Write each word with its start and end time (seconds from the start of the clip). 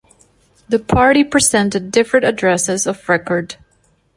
The 0.67 0.79
party 0.79 1.23
presented 1.23 1.91
different 1.91 2.25
addresses 2.25 2.87
of 2.87 3.07
record. 3.07 3.57